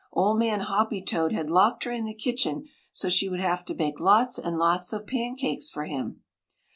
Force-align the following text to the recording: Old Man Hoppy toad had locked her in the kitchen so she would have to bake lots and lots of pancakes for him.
Old 0.11 0.39
Man 0.39 0.61
Hoppy 0.61 0.99
toad 1.03 1.31
had 1.31 1.51
locked 1.51 1.83
her 1.83 1.91
in 1.91 2.05
the 2.05 2.15
kitchen 2.15 2.65
so 2.91 3.07
she 3.07 3.29
would 3.29 3.39
have 3.39 3.63
to 3.65 3.75
bake 3.75 3.99
lots 3.99 4.39
and 4.39 4.55
lots 4.57 4.91
of 4.93 5.05
pancakes 5.05 5.69
for 5.69 5.85
him. 5.85 6.23